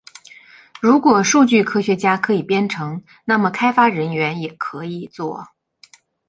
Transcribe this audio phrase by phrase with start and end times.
[0.79, 5.45] 如果数据科学家可以编程，那么开发人员也可以做。